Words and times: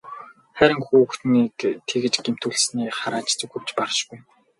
Хайран 0.57 0.79
хүүхнийг 0.85 1.57
тэгж 1.89 2.13
гэмтүүлснийг 2.25 2.89
харааж 2.99 3.29
зүхэвч 3.39 3.67
баршгүй. 3.77 4.19